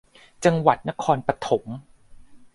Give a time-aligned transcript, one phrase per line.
[0.45, 1.63] จังหวัดนครปฐม